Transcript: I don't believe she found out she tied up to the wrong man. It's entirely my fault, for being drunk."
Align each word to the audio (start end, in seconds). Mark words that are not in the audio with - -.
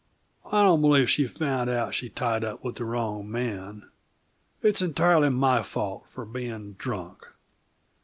I 0.51 0.63
don't 0.63 0.81
believe 0.81 1.11
she 1.11 1.27
found 1.27 1.69
out 1.69 1.93
she 1.93 2.09
tied 2.09 2.43
up 2.43 2.63
to 2.63 2.71
the 2.71 2.83
wrong 2.83 3.29
man. 3.29 3.87
It's 4.63 4.81
entirely 4.81 5.29
my 5.29 5.61
fault, 5.61 6.09
for 6.09 6.25
being 6.25 6.73
drunk." 6.73 7.27